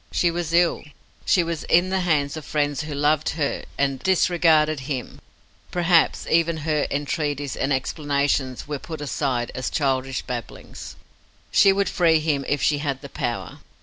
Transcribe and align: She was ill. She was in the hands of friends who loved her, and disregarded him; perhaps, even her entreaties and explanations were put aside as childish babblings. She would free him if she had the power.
She 0.11 0.31
was 0.31 0.51
ill. 0.51 0.83
She 1.25 1.43
was 1.43 1.63
in 1.65 1.91
the 1.91 1.99
hands 1.99 2.35
of 2.35 2.43
friends 2.43 2.81
who 2.81 2.95
loved 2.95 3.29
her, 3.37 3.65
and 3.77 3.99
disregarded 3.99 4.79
him; 4.89 5.21
perhaps, 5.69 6.25
even 6.27 6.57
her 6.65 6.87
entreaties 6.89 7.55
and 7.55 7.71
explanations 7.71 8.67
were 8.67 8.79
put 8.79 8.99
aside 9.01 9.51
as 9.53 9.69
childish 9.69 10.23
babblings. 10.23 10.95
She 11.51 11.71
would 11.71 11.87
free 11.87 12.19
him 12.19 12.43
if 12.49 12.63
she 12.63 12.79
had 12.79 13.01
the 13.01 13.09
power. 13.09 13.59